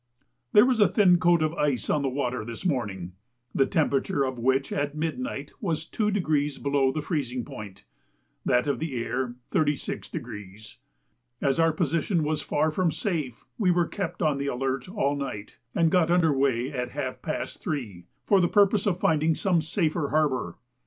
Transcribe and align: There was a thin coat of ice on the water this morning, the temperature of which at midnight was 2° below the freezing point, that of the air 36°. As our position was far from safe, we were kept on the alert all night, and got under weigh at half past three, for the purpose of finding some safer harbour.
There 0.53 0.65
was 0.65 0.79
a 0.79 0.87
thin 0.87 1.19
coat 1.19 1.43
of 1.43 1.53
ice 1.53 1.87
on 1.87 2.01
the 2.01 2.09
water 2.09 2.43
this 2.43 2.65
morning, 2.65 3.11
the 3.53 3.67
temperature 3.67 4.23
of 4.23 4.39
which 4.39 4.71
at 4.73 4.95
midnight 4.97 5.51
was 5.61 5.85
2° 5.85 6.63
below 6.63 6.91
the 6.91 7.03
freezing 7.03 7.45
point, 7.45 7.85
that 8.43 8.65
of 8.65 8.79
the 8.79 8.95
air 8.95 9.35
36°. 9.51 10.77
As 11.39 11.59
our 11.59 11.71
position 11.71 12.23
was 12.23 12.41
far 12.41 12.71
from 12.71 12.91
safe, 12.91 13.45
we 13.59 13.69
were 13.69 13.87
kept 13.87 14.23
on 14.23 14.39
the 14.39 14.47
alert 14.47 14.89
all 14.89 15.15
night, 15.15 15.59
and 15.75 15.91
got 15.91 16.09
under 16.09 16.33
weigh 16.35 16.71
at 16.71 16.89
half 16.89 17.21
past 17.21 17.61
three, 17.61 18.07
for 18.25 18.41
the 18.41 18.47
purpose 18.47 18.87
of 18.87 18.99
finding 18.99 19.35
some 19.35 19.61
safer 19.61 20.09
harbour. 20.09 20.57